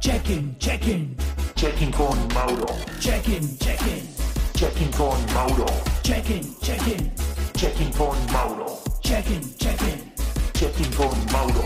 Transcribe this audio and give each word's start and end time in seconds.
Check-in, 0.00 0.56
check-in, 0.58 1.14
Checking 1.56 1.92
con 1.92 2.16
Mauro. 2.34 2.66
check-in, 3.00 3.58
check-in, 3.58 4.08
Checking 4.54 4.90
con 4.92 5.18
Mauro. 5.34 5.66
check-in, 6.02 6.56
check-in, 6.62 7.12
Checking 7.54 7.92
con 7.92 8.16
Mauro. 8.32 8.78
check-in, 9.02 9.42
check-in. 9.58 10.12
Checking 10.54 10.92
con 10.94 11.32
Mauro. 11.32 11.62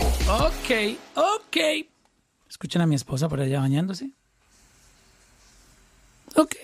Ok, 0.47 0.99
ok. 1.15 1.57
¿Escuchan 2.49 2.83
a 2.83 2.87
mi 2.87 2.95
esposa 2.97 3.29
por 3.29 3.41
allá 3.41 3.61
bañándose? 3.61 4.11
Ok. 6.37 6.57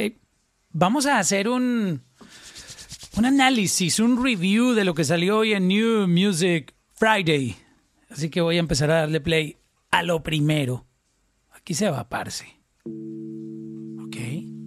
Vamos 0.73 1.07
a 1.07 1.18
hacer 1.18 1.48
un, 1.48 2.02
un 3.16 3.25
análisis, 3.25 3.98
un 4.00 4.23
review 4.23 4.73
de 4.75 4.84
lo 4.84 4.95
que 4.95 5.05
salió 5.05 5.39
hoy 5.39 5.52
en 5.55 5.68
New 5.68 6.07
Music 6.09 6.75
Friday. 6.95 7.57
Así 8.11 8.29
que 8.29 8.41
voy 8.41 8.57
a 8.57 8.61
empezar 8.61 8.91
a 8.91 9.00
darle 9.00 9.21
play 9.21 9.57
a 9.91 10.02
lo 10.02 10.23
primero. 10.23 10.87
Aquí 11.71 11.77
se 11.77 11.89
va, 11.89 12.02
parce. 12.02 12.47
Ok. 14.05 14.16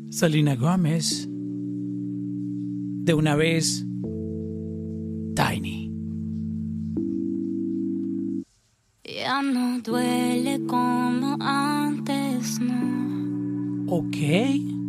Selena 0.10 0.56
Gómez. 0.56 1.28
De 1.28 3.14
una 3.14 3.36
vez, 3.36 3.86
Tiny. 5.36 5.92
Ya 9.04 9.42
no 9.42 9.82
duele 9.82 10.66
como 10.66 11.36
antes, 11.42 12.62
no. 12.62 13.84
Ok. 13.94 14.16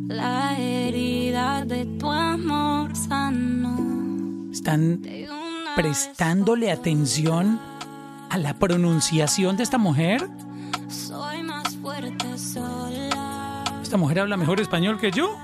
La 0.06 0.56
herida 0.56 1.64
de 1.64 1.84
tu 1.98 2.08
amor 2.08 2.94
sanó. 2.94 4.52
Están 4.52 5.02
prestándole 5.74 6.70
atención 6.70 7.58
a 8.30 8.38
la 8.38 8.56
pronunciación 8.56 9.56
de 9.56 9.64
esta 9.64 9.78
mujer. 9.78 10.24
Esta 12.34 13.96
mujer 13.96 14.18
habla 14.18 14.36
mejor 14.36 14.58
español 14.58 14.98
que 14.98 15.12
yo. 15.12 15.38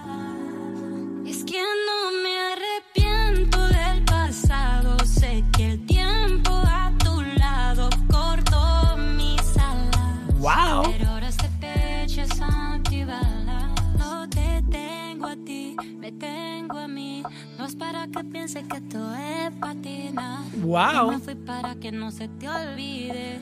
Es 1.25 1.45
que 1.45 1.63
no 1.87 2.11
me 2.21 2.37
arrepiento 2.51 3.65
del 3.69 4.05
pasado. 4.05 4.99
Sé 5.07 5.45
que 5.57 5.75
el 5.75 5.87
tiempo 5.87 6.51
a 6.51 6.91
tu 6.99 7.23
lado 7.39 7.91
cortó 8.11 8.97
mis 8.97 9.57
alas. 9.57 10.37
¡Wow! 10.41 10.91
Pero 10.91 11.11
ahora 11.11 11.29
este 11.29 11.49
pecho 11.61 12.23
es 12.23 12.41
antibalas. 12.41 13.71
No 13.97 14.29
te 14.29 14.61
tengo 14.69 15.29
a 15.29 15.37
ti, 15.37 15.77
me 15.97 16.11
tengo 16.11 16.77
a 16.77 16.89
mí. 16.89 17.23
No 17.57 17.67
es 17.67 17.77
para 17.77 18.09
que 18.09 18.25
pienses 18.25 18.67
que 18.67 18.79
esto 18.79 19.15
es 19.15 19.53
patina. 19.61 20.43
¡Wow! 20.57 21.13
Me 21.13 21.19
fui 21.21 21.37
para 21.37 21.77
que 21.77 21.93
no 21.93 22.11
se 22.11 22.27
te 22.27 22.49
olvide. 22.49 23.39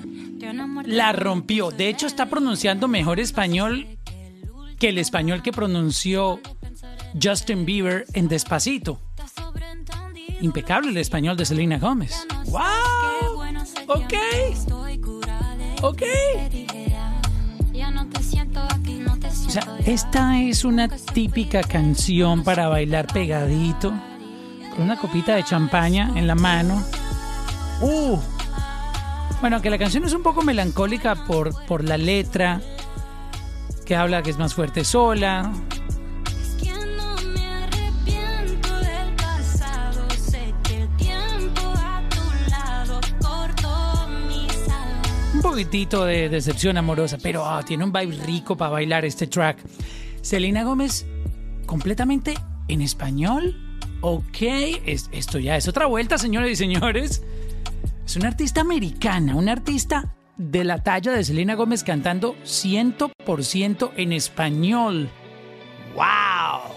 La 0.86 1.12
rompió. 1.12 1.70
De 1.70 1.88
hecho, 1.88 2.06
está 2.06 2.26
pronunciando 2.26 2.88
mejor 2.88 3.20
español 3.20 3.86
que 4.78 4.90
el 4.90 4.98
español 4.98 5.42
que 5.42 5.52
pronunció 5.52 6.40
Justin 7.20 7.64
Bieber 7.64 8.06
en 8.14 8.28
Despacito. 8.28 9.00
Impecable 10.40 10.90
el 10.90 10.96
español 10.98 11.36
de 11.36 11.44
Selena 11.44 11.78
Gómez. 11.78 12.26
¡Wow! 12.46 12.60
Ok. 13.88 14.14
Ok. 15.82 16.02
O 19.46 19.50
sea, 19.50 19.78
esta 19.86 20.40
es 20.40 20.64
una 20.64 20.88
típica 20.88 21.62
canción 21.62 22.44
para 22.44 22.68
bailar 22.68 23.06
pegadito, 23.06 23.92
con 24.74 24.84
una 24.84 24.96
copita 24.96 25.34
de 25.34 25.42
champaña 25.42 26.12
en 26.14 26.26
la 26.26 26.34
mano. 26.34 26.84
¡Uh! 27.80 28.18
Bueno, 29.40 29.62
que 29.62 29.70
la 29.70 29.78
canción 29.78 30.04
es 30.04 30.12
un 30.14 30.22
poco 30.22 30.42
melancólica 30.42 31.14
por, 31.26 31.54
por 31.66 31.84
la 31.84 31.96
letra, 31.96 32.60
que 33.86 33.94
habla 33.94 34.22
que 34.22 34.30
es 34.30 34.38
más 34.38 34.54
fuerte 34.54 34.84
sola. 34.84 35.52
Un 45.34 45.42
poquitito 45.42 46.04
de 46.04 46.28
decepción 46.28 46.76
amorosa, 46.78 47.18
pero 47.22 47.44
ah, 47.46 47.62
tiene 47.62 47.84
un 47.84 47.92
vibe 47.92 48.16
rico 48.24 48.56
para 48.56 48.70
bailar 48.72 49.04
este 49.04 49.26
track. 49.26 49.58
Selena 50.22 50.64
Gómez, 50.64 51.06
completamente 51.66 52.34
en 52.66 52.80
español. 52.80 53.56
Ok, 54.00 54.36
es- 54.40 55.08
esto 55.12 55.38
ya 55.38 55.56
es 55.56 55.68
otra 55.68 55.86
vuelta, 55.86 56.18
señores 56.18 56.52
y 56.52 56.56
señores. 56.56 57.22
Es 58.08 58.16
una 58.16 58.28
artista 58.28 58.62
americana, 58.62 59.36
una 59.36 59.52
artista 59.52 60.14
de 60.38 60.64
la 60.64 60.82
talla 60.82 61.12
de 61.12 61.22
Selena 61.22 61.56
Gómez 61.56 61.84
cantando 61.84 62.36
100% 62.42 63.90
en 63.98 64.14
español. 64.14 65.10
¡Wow! 65.94 66.72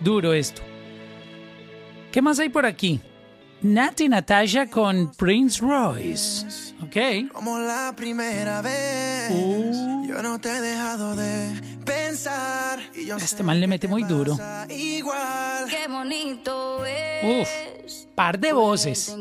Duro 0.00 0.34
esto. 0.34 0.60
¿Qué 2.12 2.20
más 2.20 2.38
hay 2.40 2.50
por 2.50 2.66
aquí? 2.66 3.00
Nati 3.62 4.06
Natasha 4.10 4.66
con 4.66 5.12
Prince 5.12 5.62
Royce. 5.64 6.44
Ok. 6.82 7.32
Como 7.32 7.58
la 7.58 7.94
primera 7.96 8.60
vez, 8.60 9.30
Uh. 9.30 10.06
yo 10.06 10.22
no 10.22 10.38
te 10.38 10.50
he 10.50 10.60
dejado 10.60 11.16
de 11.16 11.75
pensar. 11.86 12.80
Y 12.94 13.06
yo 13.06 13.16
Este 13.16 13.42
man 13.42 13.58
le 13.60 13.66
mete 13.66 13.86
te 13.86 13.88
muy 13.88 14.02
duro. 14.02 14.36
Igual. 14.68 15.66
Qué 15.70 15.88
bonito 15.88 16.84
es. 16.84 17.24
Uf, 17.24 18.04
par 18.14 18.38
de 18.38 18.52
voces. 18.52 19.14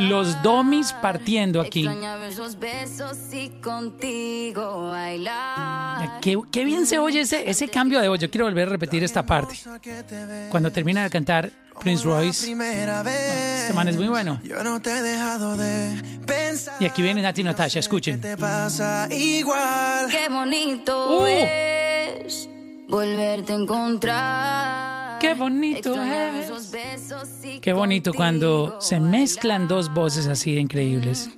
Los 0.00 0.42
domis 0.42 0.92
partiendo 1.00 1.60
aquí. 1.60 1.88
Esos 2.28 2.58
besos 2.58 3.16
y 3.32 3.50
contigo 3.60 4.90
bailar. 4.90 6.20
Qué, 6.20 6.36
qué 6.50 6.64
bien 6.64 6.86
se 6.86 6.98
oye 6.98 7.20
ese, 7.20 7.48
ese 7.48 7.68
cambio 7.68 8.00
de 8.00 8.08
voz. 8.08 8.18
Yo 8.18 8.30
quiero 8.30 8.46
volver 8.46 8.66
a 8.68 8.70
repetir 8.72 9.04
esta 9.04 9.24
parte. 9.24 9.56
Cuando 10.50 10.72
termina 10.72 11.04
de 11.04 11.10
cantar 11.10 11.50
Prince 11.80 12.04
Royce, 12.04 12.50
este 12.50 13.72
man 13.74 13.88
es 13.88 13.96
muy 13.96 14.08
bueno. 14.08 14.40
yo 14.42 14.62
no 14.64 14.80
te 14.80 14.90
he 14.90 15.02
dejado 15.02 15.56
de 15.56 16.02
pensar. 16.26 16.74
Y 16.80 16.86
aquí 16.86 17.02
viene 17.02 17.20
Nati 17.20 17.42
Natasha, 17.42 17.78
escuchen. 17.80 18.20
que 18.20 18.28
te 18.28 18.36
pasa 18.36 19.06
igual. 19.10 20.08
Qué 20.10 20.28
bonito 20.30 21.20
Uh. 21.20 21.85
Es 22.26 22.48
volverte 22.88 23.52
a 23.52 23.56
encontrar. 23.56 25.18
Qué 25.18 25.34
bonito 25.34 25.94
es. 26.02 26.44
esos 26.44 26.70
besos 26.70 27.28
y 27.42 27.60
Qué 27.60 27.72
bonito 27.72 28.12
cuando 28.12 28.80
se 28.80 29.00
mezclan 29.00 29.66
dos 29.66 29.92
voces 29.92 30.26
así 30.26 30.54
de 30.54 30.60
increíbles. 30.60 31.30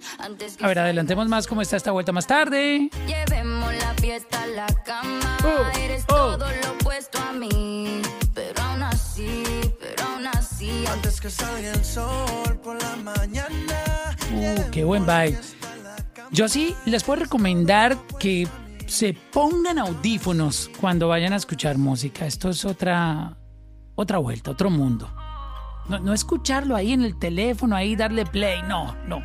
A 0.61 0.67
ver, 0.67 0.79
adelantemos 0.81 1.29
más 1.29 1.47
cómo 1.47 1.63
está 1.63 1.77
esta 1.77 1.93
vuelta 1.93 2.11
más 2.11 2.27
tarde. 2.27 2.91
Llevemos 3.07 3.73
la 3.75 3.95
fiesta 3.95 4.43
a 4.43 4.47
la 4.49 4.67
cama. 4.85 5.39
Oh, 5.45 5.79
Eres 5.79 6.05
oh. 6.09 6.37
todo 6.37 6.39
lo 6.39 6.73
opuesto 6.73 7.19
a 7.19 7.33
mí. 7.33 8.03
Pero 8.35 8.61
aún 8.63 8.83
así, 8.83 9.45
pero 9.79 10.05
aún 10.09 10.27
así. 10.27 10.85
Antes 10.93 11.21
que 11.21 11.31
salga 11.31 11.73
el 11.73 11.85
sol 11.85 12.59
por 12.63 12.83
la 12.83 12.97
mañana. 12.97 14.17
Uh, 14.35 14.71
qué 14.73 14.83
buen 14.83 15.07
vibe. 15.07 15.39
Yo 16.31 16.49
sí 16.49 16.75
les 16.85 17.05
puedo 17.05 17.23
recomendar 17.23 17.97
que 18.19 18.49
se 18.89 19.13
pongan 19.13 19.79
audífonos 19.79 20.71
cuando 20.81 21.09
vayan 21.09 21.33
a 21.33 21.37
escuchar 21.37 21.79
música. 21.79 22.27
Esto 22.27 22.49
es 22.49 22.65
otra, 22.65 23.37
otra 23.95 24.19
vuelta, 24.19 24.51
otro 24.51 24.71
mundo. 24.71 25.13
No, 25.89 25.99
no 26.01 26.13
escucharlo 26.13 26.75
ahí 26.75 26.93
en 26.93 27.03
el 27.03 27.19
teléfono, 27.19 27.77
ahí 27.77 27.95
darle 27.95 28.27
play. 28.27 28.63
No, 28.63 28.97
no. 29.07 29.23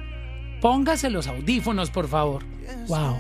Póngase 0.61 1.09
los 1.09 1.27
audífonos, 1.27 1.89
por 1.89 2.07
favor. 2.07 2.43
Wow. 2.87 3.17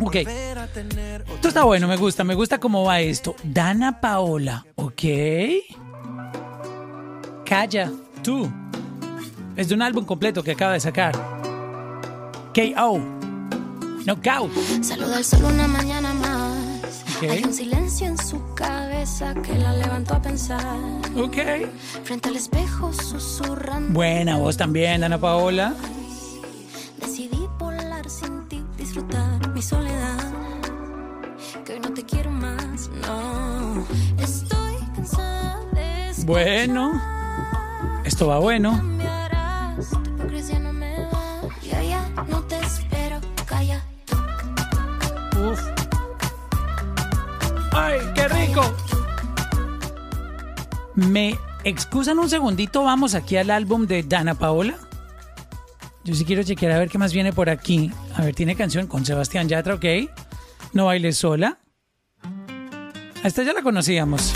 Ok. 0.00 0.16
Esto 0.16 1.48
está 1.48 1.64
bueno, 1.64 1.88
me 1.88 1.96
gusta, 1.96 2.24
me 2.24 2.34
gusta 2.34 2.58
cómo 2.58 2.84
va 2.84 3.00
esto. 3.00 3.34
Dana 3.42 4.00
Paola, 4.00 4.66
¿ok? 4.74 5.02
Calla, 7.44 7.90
tú. 8.22 8.50
Es 9.56 9.68
de 9.68 9.74
un 9.74 9.82
álbum 9.82 10.04
completo 10.04 10.42
que 10.42 10.52
acaba 10.52 10.74
de 10.74 10.80
sacar. 10.80 11.14
K.O. 12.52 13.15
Knockout. 14.06 14.52
Saluda 14.82 15.16
al 15.16 15.24
sol 15.24 15.44
una 15.46 15.66
mañana 15.66 16.14
más. 16.14 17.02
Ok. 17.16 17.28
Hay 17.28 17.42
un 17.42 17.52
silencio 17.52 18.06
en 18.06 18.16
su 18.16 18.40
cabeza 18.54 19.34
que 19.34 19.58
la 19.58 19.72
levantó 19.72 20.14
a 20.14 20.22
pensar. 20.22 20.78
Ok. 21.16 21.36
Frente 22.04 22.28
al 22.28 22.36
espejo 22.36 22.92
susurrando. 22.92 23.92
Buena 23.92 24.36
voz 24.36 24.56
también, 24.56 25.00
Dana 25.00 25.18
Paola. 25.18 25.74
Decidí 27.00 27.48
volar 27.58 28.08
sin 28.08 28.46
ti, 28.46 28.62
disfrutar 28.78 29.48
mi 29.52 29.60
soledad. 29.60 30.18
Que 31.64 31.72
hoy 31.72 31.80
no 31.80 31.92
te 31.92 32.04
quiero 32.04 32.30
más, 32.30 32.88
no. 33.04 33.84
Estoy 34.22 34.76
cansada 34.94 35.64
de. 35.72 36.12
Bueno. 36.24 37.02
Esto 38.04 38.28
va 38.28 38.38
bueno. 38.38 38.80
¿Me 51.08 51.38
excusan 51.64 52.18
un 52.18 52.28
segundito? 52.28 52.82
Vamos 52.82 53.14
aquí 53.14 53.36
al 53.36 53.50
álbum 53.50 53.86
de 53.86 54.02
Dana 54.02 54.34
Paola. 54.34 54.76
Yo 56.04 56.14
sí 56.14 56.24
quiero 56.24 56.42
chequear 56.42 56.72
a 56.72 56.78
ver 56.78 56.88
qué 56.88 56.98
más 56.98 57.12
viene 57.12 57.32
por 57.32 57.48
aquí. 57.48 57.92
A 58.14 58.22
ver, 58.22 58.34
tiene 58.34 58.56
canción 58.56 58.86
con 58.86 59.04
Sebastián 59.04 59.48
Yatra, 59.48 59.74
ok. 59.74 59.84
No 60.72 60.86
bailes 60.86 61.16
sola. 61.16 61.58
Esta 63.24 63.42
ya 63.42 63.52
la 63.52 63.62
conocíamos. 63.62 64.32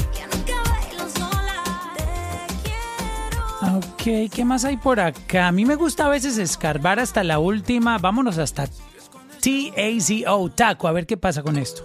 Ok, 3.62 4.32
¿qué 4.32 4.44
más 4.44 4.64
hay 4.64 4.76
por 4.76 5.00
acá? 5.00 5.48
A 5.48 5.52
mí 5.52 5.64
me 5.64 5.74
gusta 5.74 6.06
a 6.06 6.08
veces 6.08 6.38
escarbar 6.38 6.98
hasta 6.98 7.22
la 7.22 7.38
última. 7.38 7.98
Vámonos 7.98 8.38
hasta 8.38 8.66
T-A-Z-O, 9.40 10.50
Taco, 10.50 10.88
a 10.88 10.92
ver 10.92 11.06
qué 11.06 11.16
pasa 11.16 11.42
con 11.42 11.56
esto. 11.56 11.84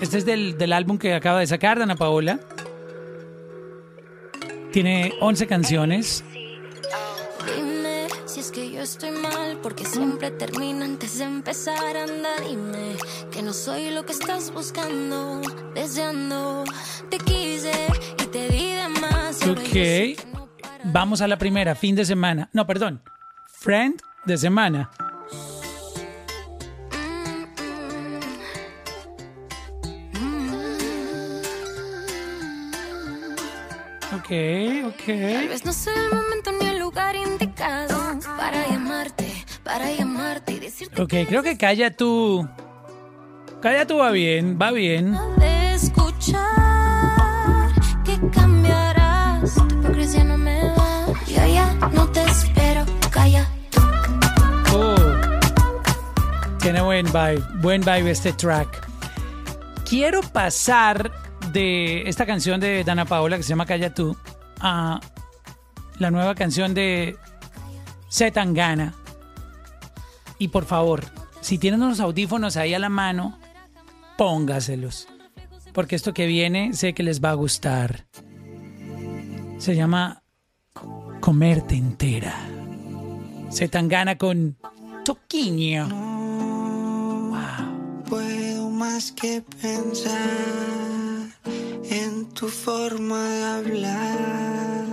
Este 0.00 0.18
es 0.18 0.24
del, 0.24 0.58
del 0.58 0.72
álbum 0.72 0.98
que 0.98 1.14
acaba 1.14 1.40
de 1.40 1.46
sacar 1.46 1.78
Dana 1.78 1.96
Paola. 1.96 2.40
Tiene 4.74 5.14
11 5.20 5.46
canciones. 5.46 6.24
Dime 7.54 8.08
si 8.26 8.40
es 8.40 8.50
que 8.50 8.72
yo 8.72 8.80
estoy 8.80 9.12
mal, 9.12 9.60
porque 9.62 9.84
siempre 9.84 10.32
termino 10.32 10.84
antes 10.84 11.18
de 11.18 11.26
empezar. 11.26 11.96
Anda, 11.96 12.30
dime 12.40 12.96
que 13.30 13.40
no 13.40 13.52
soy 13.52 13.90
lo 13.90 14.04
que 14.04 14.10
estás 14.10 14.52
buscando, 14.52 15.40
deseando. 15.76 16.64
Te 17.08 17.18
quise 17.18 17.70
y 18.20 18.26
te 18.26 18.48
di 18.48 18.72
de 18.72 18.88
más. 19.00 19.46
y 19.46 19.48
ahora 19.48 19.62
yo 19.62 19.68
sé 19.68 20.16
Ok. 20.40 20.50
Vamos 20.86 21.20
a 21.20 21.28
la 21.28 21.38
primera, 21.38 21.76
fin 21.76 21.94
de 21.94 22.04
semana. 22.04 22.50
No, 22.52 22.66
perdón. 22.66 23.00
Friend 23.46 24.02
de 24.24 24.36
semana. 24.36 24.90
Ok, 34.24 34.30
Tal 34.30 34.84
ok. 34.86 35.06
vez 35.50 35.64
no 35.66 35.72
sea 35.72 35.92
el 35.92 36.08
momento 36.14 36.50
ni 36.58 36.66
el 36.68 36.78
lugar 36.78 37.14
indicado 37.14 37.94
para 38.38 38.66
llamarte, 38.68 39.30
para 39.62 39.92
llamarte 39.92 40.52
y 40.52 40.60
decirte 40.60 41.02
Ok, 41.02 41.12
creo 41.28 41.42
que 41.42 41.58
calla 41.58 41.90
tú. 41.94 42.48
Calla 43.60 43.86
tú 43.86 43.98
va 43.98 44.10
bien, 44.12 44.58
va 44.60 44.70
bien. 44.70 45.14
de 45.36 45.74
escuchar 45.74 46.40
que 48.04 48.18
cambiarás. 48.30 49.54
Tu 49.54 49.64
hipocresía 49.74 50.24
no 50.24 50.38
me 50.38 50.54
da. 50.68 51.06
Yo 51.26 51.46
ya 51.46 51.74
no 51.92 52.08
te 52.10 52.22
espero, 52.22 52.84
calla. 53.10 53.46
Oh. 54.72 54.94
Tiene 56.60 56.80
buen 56.80 57.04
vibe, 57.06 57.42
buen 57.60 57.82
vibe 57.82 58.10
este 58.10 58.32
track. 58.32 58.86
Quiero 59.86 60.22
pasar 60.22 61.10
de 61.54 62.02
esta 62.08 62.26
canción 62.26 62.60
de 62.60 62.84
Dana 62.84 63.06
Paola 63.06 63.36
que 63.38 63.44
se 63.44 63.50
llama 63.50 63.64
Calla 63.64 63.94
tú 63.94 64.16
a 64.60 65.00
la 65.98 66.10
nueva 66.10 66.34
canción 66.34 66.74
de 66.74 67.16
Zetangana. 68.10 68.92
Y 70.38 70.48
por 70.48 70.64
favor, 70.64 71.04
si 71.40 71.56
tienen 71.58 71.80
unos 71.82 72.00
audífonos 72.00 72.56
ahí 72.56 72.74
a 72.74 72.78
la 72.80 72.88
mano, 72.88 73.38
póngaselos. 74.18 75.08
Porque 75.72 75.94
esto 75.96 76.12
que 76.12 76.26
viene 76.26 76.74
sé 76.74 76.92
que 76.92 77.04
les 77.04 77.22
va 77.22 77.30
a 77.30 77.34
gustar. 77.34 78.06
Se 79.58 79.76
llama 79.76 80.22
Comerte 81.20 81.76
entera. 81.76 82.34
Zetangana 83.50 84.18
con 84.18 84.56
Toquinho. 85.04 85.88
Wow. 87.28 88.02
Puedo 88.08 88.70
más 88.70 89.12
que 89.12 89.42
pensar 89.62 90.93
en 91.90 92.26
tu 92.32 92.48
forma 92.48 93.22
de 93.28 93.44
hablar, 93.44 94.84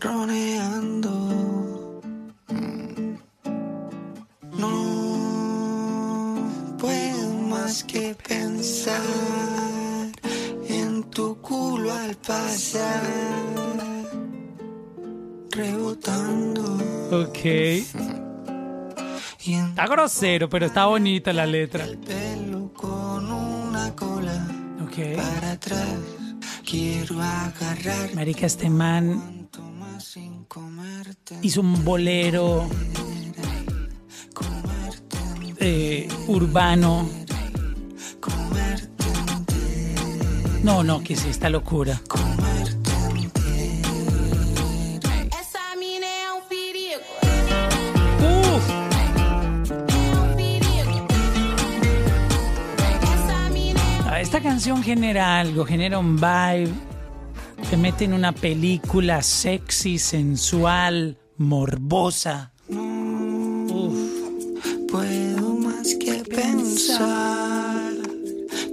roneando. 0.00 1.12
No 4.58 6.36
puedo 6.78 7.32
más 7.48 7.84
que 7.84 8.14
pensar 8.26 9.00
en 10.68 11.02
tu 11.10 11.40
culo 11.40 11.92
al 11.92 12.14
pasar, 12.16 13.02
rebotando. 15.50 16.62
Ok. 17.12 17.44
Está 19.46 19.86
grosero, 19.86 20.48
pero 20.48 20.66
está 20.66 20.86
bonita 20.86 21.32
la 21.32 21.46
letra. 21.46 21.86
Pelo 24.94 25.16
con 25.16 25.16
una 25.16 25.16
cola. 25.16 25.16
Ok. 25.16 25.16
para 25.16 25.52
atrás. 25.52 25.98
Quiero 26.64 27.20
agarrar 27.20 28.14
Marica, 28.14 28.46
este 28.46 28.70
man 28.70 29.48
hizo 31.42 31.60
un 31.60 31.84
bolero 31.84 32.68
eh, 35.58 36.08
urbano. 36.26 37.08
No, 40.62 40.82
no, 40.82 41.02
¿qué 41.02 41.12
es 41.12 41.24
esta 41.26 41.50
locura? 41.50 42.00
Esta 54.36 54.48
canción 54.48 54.82
genera 54.82 55.38
algo, 55.38 55.64
genera 55.64 55.96
un 56.00 56.16
vibe. 56.16 56.72
Te 57.70 57.76
mete 57.76 58.04
en 58.04 58.14
una 58.14 58.32
película 58.32 59.22
sexy, 59.22 59.96
sensual, 59.96 61.16
morbosa. 61.36 62.52
Uf. 62.68 63.94
Puedo 64.90 65.54
más 65.54 65.94
que 66.00 66.24
pensar 66.24 67.92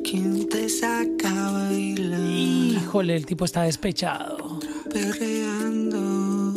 quién 0.04 0.50
te 0.50 0.68
saca 0.68 1.30
a 1.30 1.52
bailar, 1.52 2.20
Híjole, 2.22 3.16
el 3.16 3.28
tipo 3.28 3.46
está 3.46 3.62
despechado. 3.62 4.60
perreando. 4.92 6.56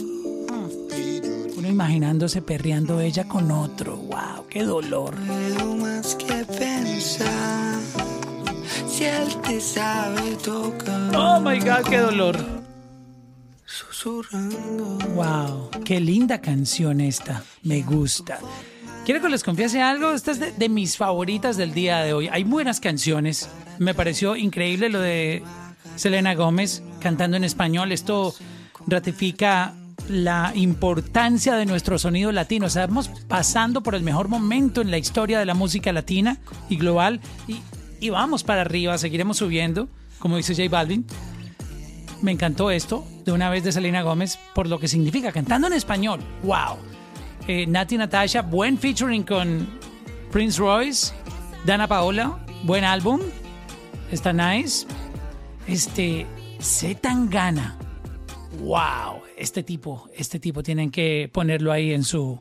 Uno 1.58 1.68
imaginándose 1.68 2.40
perreando 2.40 3.02
ella 3.02 3.24
con 3.24 3.50
otro. 3.50 3.98
Wow, 3.98 4.46
qué 4.48 4.62
dolor. 4.62 5.14
Puedo 5.26 5.74
más 5.76 6.14
que 6.14 6.42
pensar 6.46 8.13
si 8.94 9.04
él 9.04 9.28
te 9.42 9.60
sabe 9.60 10.36
tocar, 10.36 11.16
Oh 11.16 11.40
my 11.40 11.58
god, 11.58 11.88
qué 11.88 11.98
dolor. 11.98 12.38
susurrando. 13.66 14.98
Wow, 15.14 15.70
qué 15.84 15.98
linda 15.98 16.40
canción 16.40 17.00
esta. 17.00 17.42
Me 17.64 17.82
gusta. 17.82 18.38
Quiero 19.04 19.20
que 19.20 19.28
les 19.28 19.42
confiese 19.42 19.82
algo. 19.82 20.12
Esta 20.12 20.30
es 20.30 20.38
de, 20.38 20.52
de 20.52 20.68
mis 20.68 20.96
favoritas 20.96 21.56
del 21.56 21.74
día 21.74 21.98
de 22.02 22.12
hoy. 22.12 22.28
Hay 22.28 22.44
buenas 22.44 22.78
canciones. 22.78 23.48
Me 23.78 23.94
pareció 23.94 24.36
increíble 24.36 24.88
lo 24.88 25.00
de 25.00 25.42
Selena 25.96 26.34
Gómez 26.36 26.82
cantando 27.00 27.36
en 27.36 27.42
español. 27.42 27.90
Esto 27.90 28.32
ratifica 28.86 29.74
la 30.08 30.52
importancia 30.54 31.56
de 31.56 31.66
nuestro 31.66 31.98
sonido 31.98 32.30
latino. 32.30 32.66
Estamos 32.66 33.08
pasando 33.26 33.82
por 33.82 33.96
el 33.96 34.02
mejor 34.02 34.28
momento 34.28 34.82
en 34.82 34.90
la 34.92 34.98
historia 34.98 35.38
de 35.40 35.46
la 35.46 35.54
música 35.54 35.92
latina 35.92 36.38
y 36.68 36.76
global. 36.76 37.20
Y, 37.48 37.60
y 38.04 38.10
vamos 38.10 38.44
para 38.44 38.60
arriba, 38.60 38.98
seguiremos 38.98 39.38
subiendo, 39.38 39.88
como 40.18 40.36
dice 40.36 40.54
J 40.54 40.68
Balvin. 40.68 41.06
Me 42.20 42.32
encantó 42.32 42.70
esto 42.70 43.02
de 43.24 43.32
una 43.32 43.48
vez 43.48 43.64
de 43.64 43.72
Selena 43.72 44.02
Gómez 44.02 44.38
por 44.54 44.68
lo 44.68 44.78
que 44.78 44.88
significa 44.88 45.32
cantando 45.32 45.68
en 45.68 45.72
español. 45.72 46.20
¡Wow! 46.42 46.76
Eh, 47.48 47.66
Nati 47.66 47.96
Natasha, 47.96 48.42
buen 48.42 48.76
featuring 48.76 49.22
con 49.22 49.66
Prince 50.30 50.58
Royce. 50.58 51.14
Dana 51.64 51.88
Paola, 51.88 52.44
buen 52.64 52.84
álbum. 52.84 53.20
Está 54.12 54.34
nice. 54.34 54.86
Este, 55.66 56.26
C. 56.58 56.94
Tangana. 56.96 57.78
¡Wow! 58.60 59.22
Este 59.34 59.62
tipo, 59.62 60.10
este 60.14 60.38
tipo 60.38 60.62
tienen 60.62 60.90
que 60.90 61.30
ponerlo 61.32 61.72
ahí 61.72 61.94
en 61.94 62.04
su, 62.04 62.38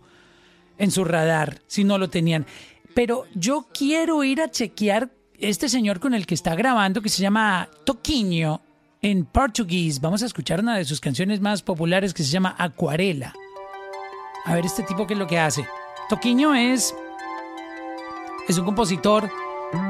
en 0.78 0.92
su 0.92 1.06
radar, 1.06 1.62
si 1.68 1.86
no 1.86 1.98
lo 1.98 2.10
tenían. 2.10 2.46
Pero 2.94 3.24
yo 3.34 3.70
quiero 3.74 4.26
ir 4.26 4.42
a 4.42 4.52
chequear 4.52 5.23
este 5.40 5.70
señor 5.70 6.00
con 6.00 6.14
el 6.14 6.26
que 6.26 6.36
está 6.36 6.56
grabando, 6.56 7.02
que 7.02 7.10
se 7.10 7.22
llama 7.22 7.70
Toquinho, 7.86 8.62
en 9.02 9.26
portugués. 9.26 10.00
Vamos 10.00 10.24
a 10.24 10.26
escuchar 10.26 10.62
una 10.62 10.78
de 10.78 10.86
sus 10.86 11.00
canciones 11.00 11.42
más 11.42 11.62
populares 11.62 12.14
que 12.14 12.24
se 12.24 12.32
llama 12.32 12.56
Acuarela. 12.58 13.34
A 14.46 14.56
ver 14.56 14.66
este 14.66 14.84
tipo 14.84 15.06
qué 15.06 15.14
es 15.14 15.20
lo 15.20 15.28
que 15.28 15.40
hace. 15.40 15.68
Toquinho 16.10 16.56
es, 16.56 16.96
es 18.48 18.58
un 18.58 18.66
compositor 18.66 19.30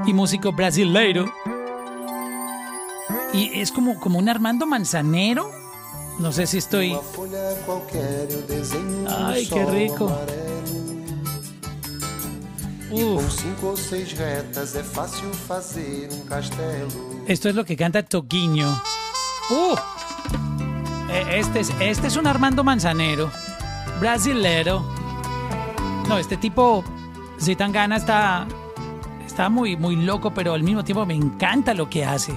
y 0.06 0.14
músico 0.14 0.52
brasileiro. 0.52 1.32
Y 3.34 3.60
es 3.60 3.72
como, 3.72 4.00
como 4.00 4.20
un 4.20 4.30
Armando 4.30 4.66
Manzanero. 4.66 5.50
No 6.20 6.32
sé 6.32 6.46
si 6.46 6.60
estoy... 6.60 6.96
Ay, 9.10 9.48
qué 9.48 9.66
rico. 9.66 10.16
Uf. 12.94 13.42
cinco 13.42 13.68
ou 13.68 13.78
seis 13.78 14.12
retas 14.14 14.76
é 14.76 14.84
fácil 14.84 15.30
fazer 15.34 16.10
um 16.12 16.26
castelo. 16.26 17.24
Esto 17.28 17.50
es 17.50 17.56
lo 17.56 17.66
que 17.66 17.76
canta 17.76 18.04
Toquiño. 18.04 18.68
¡Uh! 19.50 19.76
Eh, 21.10 21.40
Este 21.40 21.60
es, 21.62 21.72
este 21.80 22.08
es 22.08 22.16
un 22.18 22.28
Armando 22.28 22.64
Manzanero. 22.64 23.32
Brasilero. 24.00 24.84
No, 26.08 26.18
este 26.18 26.38
tipo 26.38 26.84
Zetangana 27.40 27.98
está, 27.98 28.48
está 29.26 29.50
muy, 29.50 29.76
muy 29.78 29.96
loco, 29.96 30.34
pero 30.34 30.54
al 30.54 30.64
mismo 30.64 30.84
tiempo 30.84 31.06
me 31.06 31.14
encanta 31.16 31.74
lo 31.74 31.90
que 31.90 32.04
hace. 32.06 32.34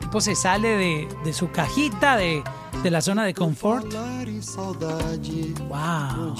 Tipo 0.00 0.20
se 0.20 0.34
sale 0.34 0.68
de, 0.76 1.08
de 1.24 1.32
su 1.32 1.50
cajita, 1.50 2.16
de, 2.16 2.42
de 2.82 2.90
la 2.90 3.00
zona 3.00 3.24
de 3.24 3.34
confort. 3.34 3.86
Wow. 5.68 6.34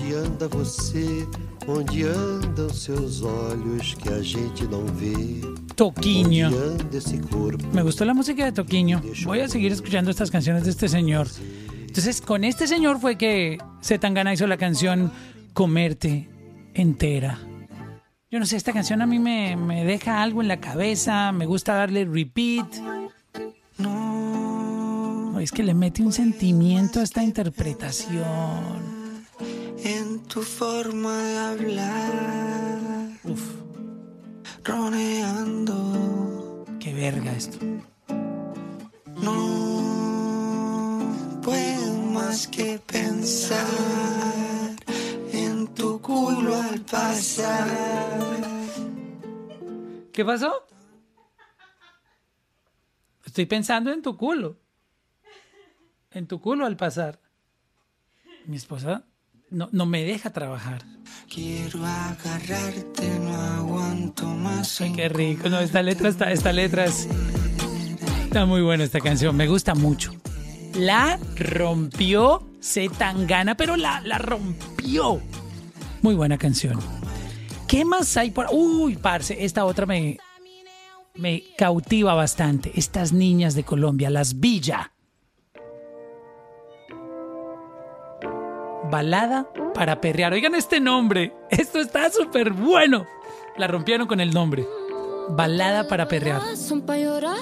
Onde 1.66 2.04
andam 2.04 2.70
seus 2.70 3.22
olhos 3.22 3.94
que 3.94 4.08
a 4.08 4.22
gente 4.22 4.64
não 4.64 4.84
vê? 4.86 5.40
Corpo? 7.30 7.66
Me 7.72 7.82
gustó 7.82 8.04
la 8.04 8.12
música 8.12 8.44
de 8.44 8.52
Toquiño. 8.52 9.00
Voy 9.24 9.40
a 9.40 9.48
seguir 9.48 9.72
escuchando 9.72 10.10
estas 10.10 10.30
canciones 10.30 10.64
de 10.64 10.70
este 10.70 10.88
señor. 10.88 11.26
Entonces, 11.86 12.20
con 12.20 12.44
este 12.44 12.66
señor 12.66 13.00
fue 13.00 13.16
que 13.16 13.58
Zetangana 13.82 14.32
hizo 14.32 14.46
la 14.46 14.56
canción 14.56 15.10
Comerte 15.54 16.28
entera. 16.74 17.38
Yo 18.30 18.38
no 18.38 18.46
sé, 18.46 18.56
esta 18.56 18.72
canción 18.72 19.02
a 19.02 19.06
mí 19.06 19.18
me, 19.18 19.56
me 19.56 19.84
deja 19.84 20.22
algo 20.22 20.42
en 20.42 20.48
la 20.48 20.60
cabeza, 20.60 21.32
me 21.32 21.46
gusta 21.46 21.74
darle 21.74 22.04
repeat. 22.04 22.66
No, 23.78 25.40
es 25.40 25.50
que 25.50 25.62
le 25.62 25.74
mete 25.74 26.02
un 26.02 26.12
sentimiento 26.12 27.00
a 27.00 27.02
esta 27.02 27.24
interpretación. 27.24 28.99
En 29.82 30.20
tu 30.28 30.42
forma 30.42 31.16
de 31.16 31.38
hablar, 31.38 33.10
Uf, 33.24 33.42
roneando. 34.64 35.74
qué 36.78 36.92
verga 36.94 37.32
esto. 37.32 37.58
No 39.22 41.00
puedo 41.42 41.94
más 42.12 42.46
que 42.48 42.78
pensar 42.86 43.66
en 45.32 45.66
tu 45.74 46.00
culo 46.00 46.54
al 46.56 46.80
pasar. 46.82 47.68
¿Qué 50.12 50.24
pasó? 50.24 50.66
Estoy 53.24 53.46
pensando 53.46 53.92
en 53.92 54.02
tu 54.02 54.16
culo. 54.16 54.58
En 56.10 56.26
tu 56.26 56.40
culo 56.40 56.66
al 56.66 56.76
pasar. 56.76 57.20
Mi 58.46 58.56
esposa 58.56 59.04
no, 59.50 59.68
no 59.72 59.86
me 59.86 60.04
deja 60.04 60.30
trabajar. 60.30 60.84
Quiero 61.32 61.84
agarrarte, 61.84 63.18
no 63.20 63.34
aguanto 63.34 64.26
más. 64.26 64.80
Ay, 64.80 64.92
qué 64.92 65.08
rico. 65.08 65.48
No, 65.48 65.60
esta 65.60 65.82
letra 65.82 66.08
está, 66.08 66.32
esta 66.32 66.52
letra 66.52 66.84
es- 66.86 67.08
está 68.24 68.46
muy 68.46 68.62
buena 68.62 68.84
esta 68.84 69.00
canción. 69.00 69.36
Me 69.36 69.46
gusta 69.48 69.74
mucho. 69.74 70.12
La 70.74 71.18
rompió 71.36 72.46
Zetangana, 72.62 73.56
pero 73.56 73.76
la, 73.76 74.00
la 74.02 74.18
rompió. 74.18 75.20
Muy 76.02 76.14
buena 76.14 76.38
canción. 76.38 76.78
¿Qué 77.66 77.84
más 77.84 78.16
hay 78.16 78.30
por? 78.30 78.46
Uy, 78.52 78.96
parce, 78.96 79.44
esta 79.44 79.64
otra 79.64 79.86
me 79.86 80.18
me 81.16 81.42
cautiva 81.58 82.14
bastante. 82.14 82.72
Estas 82.74 83.12
niñas 83.12 83.54
de 83.54 83.64
Colombia, 83.64 84.10
las 84.10 84.40
Villa. 84.40 84.92
Balada 88.90 89.48
para 89.74 90.00
perrear. 90.00 90.32
Oigan 90.32 90.54
este 90.54 90.80
nombre. 90.80 91.32
Esto 91.50 91.78
está 91.78 92.10
súper 92.10 92.52
bueno. 92.52 93.06
La 93.56 93.66
rompieron 93.66 94.06
con 94.06 94.20
el 94.20 94.32
nombre. 94.32 94.66
Balada 95.30 95.86
para 95.86 96.08
perrear. 96.08 96.56
Son 96.56 96.82
para 96.82 96.98
llorar, 97.00 97.38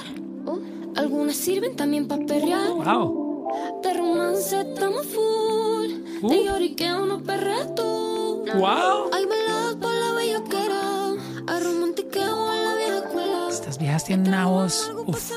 algunas 0.95 1.35
sirven 1.35 1.75
también 1.75 2.07
para 2.07 2.25
perrear. 2.25 2.69
Wow. 2.69 3.47
De 3.81 3.93
romance 3.93 4.59
estamos 4.61 5.05
full, 5.07 5.89
Uh. 6.21 6.29
de 6.29 6.43
lloriqueo 6.45 7.05
no 7.05 7.19
tú. 7.75 8.45
Wow. 8.55 9.09
Hay 9.13 9.25
baladas 9.25 9.75
para 9.81 9.95
la 9.95 10.13
bellaquera, 10.13 11.11
hay 11.47 11.63
romantiqueo 11.63 12.53
en 12.53 12.65
la 12.65 12.75
vieja 12.75 12.97
escuela. 12.97 13.47
Estas 13.49 13.77
viejas 13.79 14.03
tienen 14.05 14.27
una 14.27 14.47
voz. 14.47 14.91
Uf. 15.07 15.31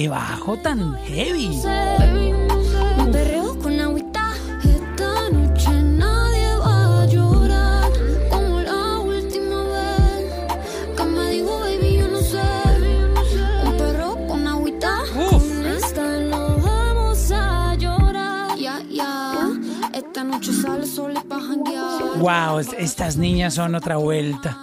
Qué 0.00 0.08
bajo 0.08 0.56
tan 0.56 0.94
heavy. 1.04 1.60
Me 2.96 3.04
perreo 3.12 3.58
con 3.58 3.78
agüita. 3.78 4.32
Esta 4.64 5.28
noche 5.30 5.70
nadie 5.82 6.56
va 6.56 7.02
a 7.02 7.04
llorar. 7.04 7.92
Como 8.30 8.60
la 8.62 8.98
última 9.00 9.62
vez. 9.64 10.56
Que 10.96 11.04
me 11.04 11.30
dijo, 11.32 11.60
baby, 11.60 11.98
yo 11.98 12.08
no 12.08 12.18
sé. 12.22 12.40
Un 13.66 13.76
perro 13.76 14.16
con 14.26 14.46
agüita. 14.48 15.02
Con 15.14 15.66
esta 15.66 16.16
no 16.20 16.56
vamos 16.56 17.30
a 17.30 17.74
llorar. 17.74 18.56
Ya, 18.56 18.80
ya. 18.90 19.50
Esta 19.92 20.24
noche 20.24 20.50
sale 20.54 20.86
sol 20.86 21.12
y 21.14 21.28
pa' 21.28 21.40
janguear. 21.42 22.18
Wow, 22.20 22.60
es- 22.60 22.72
estas 22.78 23.18
niñas 23.18 23.52
son 23.52 23.74
otra 23.74 23.96
vuelta. 23.98 24.56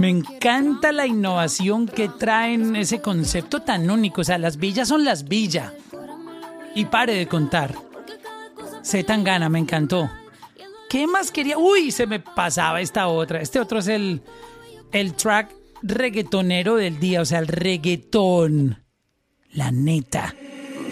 Me 0.00 0.08
encanta 0.08 0.92
la 0.92 1.06
innovación 1.06 1.86
que 1.86 2.08
traen 2.08 2.74
ese 2.74 3.02
concepto 3.02 3.60
tan 3.60 3.90
único. 3.90 4.22
O 4.22 4.24
sea, 4.24 4.38
las 4.38 4.56
villas 4.56 4.88
son 4.88 5.04
las 5.04 5.28
villas. 5.28 5.74
Y 6.74 6.86
pare 6.86 7.12
de 7.12 7.26
contar. 7.28 7.74
Se 8.80 9.04
tan 9.04 9.24
gana, 9.24 9.50
me 9.50 9.58
encantó. 9.58 10.08
¿Qué 10.88 11.06
más 11.06 11.30
quería? 11.30 11.58
Uy, 11.58 11.90
se 11.90 12.06
me 12.06 12.18
pasaba 12.18 12.80
esta 12.80 13.08
otra. 13.08 13.42
Este 13.42 13.60
otro 13.60 13.80
es 13.80 13.88
el, 13.88 14.22
el 14.92 15.12
track 15.12 15.54
reggaetonero 15.82 16.76
del 16.76 16.98
día, 16.98 17.20
o 17.20 17.26
sea, 17.26 17.40
el 17.40 17.48
reggaetón. 17.48 18.82
La 19.52 19.70
neta. 19.70 20.34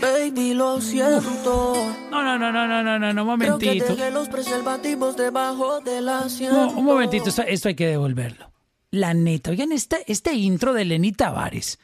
Baby, 0.03 0.53
lo 0.53 0.83
siento. 0.83 1.95
No, 2.11 2.23
no, 2.23 2.39
no, 2.39 2.53
no, 2.53 2.69
no, 2.69 2.83
no, 2.83 2.99
no, 2.99 3.13
no, 3.15 3.39
Creo 3.39 3.59
que 3.59 3.65
momentito. 3.69 3.97
dejé 3.97 4.11
los 4.11 4.29
preservativos 4.29 5.17
debajo 5.17 5.81
del 5.81 6.11
asiento. 6.11 6.55
No, 6.67 6.73
un 6.73 6.85
momentito, 6.85 7.31
esto, 7.31 7.41
esto 7.41 7.69
hay 7.69 7.75
que 7.75 7.87
devolverlo. 7.87 8.58
La 8.91 9.13
neta, 9.13 9.51
oigan, 9.51 9.73
este, 9.73 10.05
este 10.11 10.33
intro 10.33 10.73
de 10.73 10.85
Lenny 10.87 11.13
Tavares. 11.13 11.79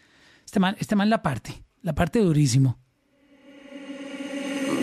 Este 0.44 0.58
man, 0.58 0.76
este 0.78 0.96
man 0.96 1.11
la 1.11 1.23
parte, 1.23 1.62
la 1.82 1.94
parte 1.94 2.20
durísimo. 2.20 2.78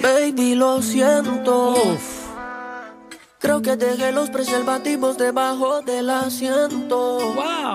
Baby, 0.03 0.55
lo 0.55 0.81
siento. 0.81 1.75
Creo 3.39 3.61
que 3.61 3.75
dejé 3.75 4.11
los 4.11 4.29
preservativos 4.29 5.17
debajo 5.17 5.81
del 5.81 6.09
asiento. 6.11 7.33
¡Wow! 7.33 7.70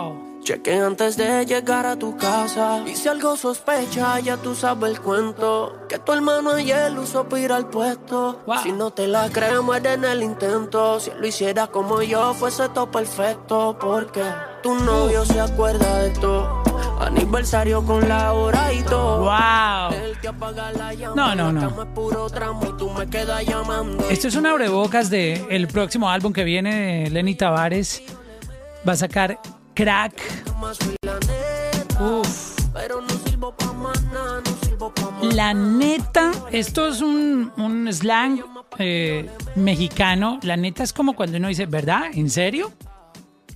Cheque 0.47 0.79
antes 0.79 1.17
de 1.17 1.45
llegar 1.45 1.87
a 1.87 1.97
tu 1.97 2.17
casa. 2.17 2.81
Y 2.87 2.95
si 2.95 3.09
algo 3.09 3.37
sospecha, 3.37 4.21
ya 4.21 4.37
tú 4.37 4.55
sabes 4.55 4.93
el 4.93 5.01
cuento. 5.01 5.77
Que 5.89 5.99
tu 5.99 6.13
hermano 6.13 6.53
ayer 6.53 6.97
usó 6.97 7.29
para 7.29 7.43
ir 7.43 7.51
al 7.51 7.69
puesto. 7.69 8.41
Wow. 8.47 8.59
Si 8.63 8.71
no 8.71 8.93
te 8.93 9.09
la 9.09 9.29
crees, 9.29 9.61
muere 9.61 9.95
en 9.95 10.05
el 10.05 10.23
intento. 10.23 11.01
Si 11.01 11.11
lo 11.11 11.27
hiciera 11.27 11.67
como 11.67 12.01
yo, 12.01 12.33
fuese 12.33 12.69
todo 12.69 12.89
perfecto. 12.89 13.77
Porque 13.81 14.23
tu 14.63 14.77
novio 14.77 15.25
se 15.25 15.41
acuerda 15.41 15.99
de 15.99 16.11
todo. 16.11 16.63
Aniversario 17.01 17.85
con 17.85 18.09
la 18.09 18.33
hora 18.33 18.73
y 18.73 18.83
todo. 18.85 19.25
¡Wow! 19.25 20.01
Él 20.01 20.17
te 20.23 20.29
apaga 20.29 20.71
la 20.71 20.95
llama, 20.95 21.17
No, 21.17 21.35
no, 21.35 21.53
no. 21.53 21.61
la 21.63 21.69
cama 21.71 21.83
es 21.83 21.89
puro 21.89 22.31
tramo 22.31 22.61
y 22.69 22.77
tú 22.79 22.89
me 22.91 23.11
quedas 23.11 23.45
llamando. 23.45 24.09
Esto 24.09 24.29
es 24.29 24.37
un 24.37 24.47
abrebocas 24.47 25.11
de 25.11 25.45
el 25.51 25.67
próximo 25.67 26.09
álbum 26.09 26.33
que 26.33 26.45
viene 26.45 27.03
de 27.03 27.11
Lenny 27.11 27.35
Tavares. 27.35 28.01
Va 28.89 28.93
a 28.93 28.97
sacar 28.97 29.41
Crack. 29.77 30.15
Uf. 32.01 32.57
La 35.35 35.53
neta, 35.53 36.33
esto 36.51 36.89
es 36.89 37.03
un, 37.03 37.53
un 37.59 37.93
slang 37.93 38.43
eh, 38.79 39.29
mexicano. 39.55 40.41
La 40.43 40.57
neta 40.57 40.83
es 40.83 40.95
como 40.95 41.15
cuando 41.15 41.37
uno 41.37 41.49
dice, 41.49 41.67
¿verdad? 41.67 42.07
¿En 42.15 42.31
serio? 42.31 42.73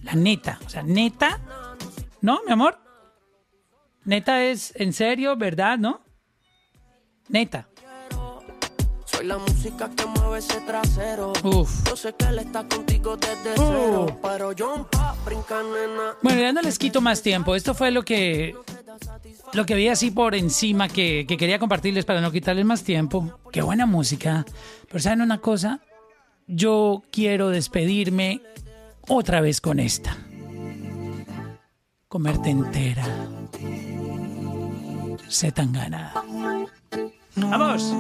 La 0.03 0.13
neta. 0.13 0.59
O 0.67 0.69
sea, 0.69 0.83
neta. 0.83 1.41
¿No, 2.21 2.41
mi 2.45 2.53
amor? 2.53 2.79
Neta 4.05 4.45
es 4.45 4.75
en 4.77 4.93
serio, 4.93 5.37
¿verdad? 5.37 5.79
¿No? 5.79 6.03
Neta. 7.31 7.70
Soy 9.21 9.29
la 9.29 9.37
música 9.37 9.91
que 9.95 10.07
mueve 10.07 10.39
ese 10.39 10.59
trasero. 10.63 11.35
Uf. 11.45 11.87
Yo 11.87 11.95
sé 11.95 12.15
que 12.15 12.25
él 12.25 12.39
está 12.39 12.67
contigo 12.67 13.19
desde 13.19 13.55
cero. 13.55 14.19
Pero 14.23 14.53
yo 14.53 14.89
pa' 14.91 15.15
brincar, 15.27 15.63
nena. 15.63 16.15
Bueno, 16.23 16.41
ya 16.41 16.53
no 16.55 16.63
les 16.63 16.79
quito 16.79 17.03
más 17.03 17.21
tiempo. 17.21 17.55
Esto 17.55 17.75
fue 17.75 17.91
lo 17.91 18.03
que 18.03 18.55
lo 19.53 19.67
que 19.67 19.75
vi 19.75 19.89
así 19.89 20.11
por 20.11 20.35
encima 20.35 20.89
que, 20.89 21.27
que 21.29 21.37
quería 21.37 21.59
compartirles 21.59 22.07
para 22.07 22.23
no 22.23 22.33
quitarles 22.33 22.65
más 22.65 22.83
tiempo. 22.83 23.39
Qué 23.53 23.61
buena 23.61 23.85
música. 23.85 24.47
Pero 24.89 25.01
¿saben 25.01 25.21
una 25.21 25.37
cosa? 25.37 25.81
Yo 26.47 27.03
quiero 27.13 27.51
despedirme 27.51 28.41
otra 29.07 29.43
vez 29.43 29.61
con 29.61 29.81
esta. 29.81 30.17
Comerte 32.09 32.49
entera. 32.49 33.05
Se 35.29 35.53
tan 35.53 35.75
gana. 35.75 36.15
¡Vamos! 37.37 37.93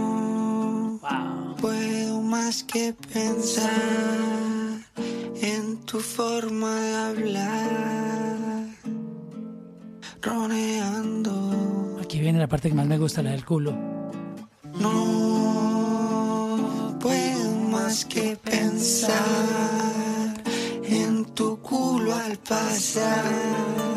Puedo 1.60 2.20
más 2.20 2.62
que 2.62 2.94
pensar 3.12 3.70
en 5.40 5.78
tu 5.86 6.00
forma 6.00 6.74
de 6.74 6.96
hablar. 6.96 8.66
Roneando. 10.20 11.98
Aquí 12.02 12.20
viene 12.20 12.38
la 12.38 12.48
parte 12.48 12.68
que 12.68 12.74
más 12.74 12.86
me 12.86 12.98
gusta, 12.98 13.22
la 13.22 13.30
del 13.30 13.46
culo. 13.46 13.74
No 14.78 15.78
puedo 17.00 17.50
más 17.70 18.04
que 18.04 18.36
pensar 18.36 19.18
en 20.84 21.24
tu 21.34 21.58
culo 21.60 22.14
al 22.14 22.36
pasar. 22.36 23.89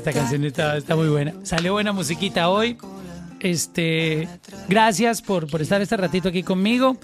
Esta 0.00 0.12
canción 0.14 0.44
está, 0.44 0.78
está 0.78 0.96
muy 0.96 1.08
buena. 1.08 1.34
Salió 1.42 1.74
buena 1.74 1.92
musiquita 1.92 2.48
hoy. 2.48 2.78
Este, 3.38 4.26
gracias 4.66 5.20
por, 5.20 5.46
por 5.46 5.60
estar 5.60 5.82
este 5.82 5.94
ratito 5.98 6.30
aquí 6.30 6.42
conmigo, 6.42 6.96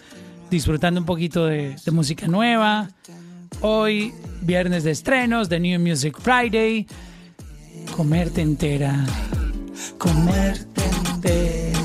disfrutando 0.51 0.99
un 1.01 1.05
poquito 1.05 1.45
de, 1.45 1.77
de 1.85 1.91
música 1.91 2.27
nueva. 2.27 2.89
Hoy, 3.61 4.15
viernes 4.41 4.85
de 4.85 4.93
estrenos, 4.93 5.51
de 5.51 5.61
New 5.61 5.79
Music 5.79 6.17
Friday. 6.19 6.87
Comerte 7.95 8.41
entera. 8.41 9.05
Comerte 9.99 10.83
entera. 11.13 11.79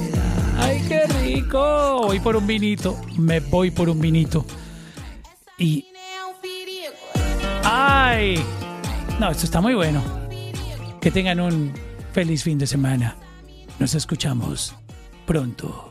¡Ay, 0.60 0.82
qué 0.88 1.08
rico! 1.24 2.04
Voy 2.06 2.22
por 2.22 2.38
un 2.38 2.48
vinito. 2.48 2.98
Me 3.18 3.42
voy 3.42 3.70
por 3.70 3.90
un 3.90 4.00
vinito. 4.00 4.46
Y. 5.58 5.88
¡Ay! 7.66 8.42
No, 9.20 9.30
esto 9.30 9.44
está 9.44 9.60
muy 9.60 9.74
bueno. 9.74 10.21
Que 11.02 11.10
tengan 11.10 11.40
un 11.40 11.74
feliz 12.14 12.44
fin 12.44 12.60
de 12.60 12.68
semana. 12.68 13.16
Nos 13.80 13.96
escuchamos 13.96 14.76
pronto. 15.26 15.91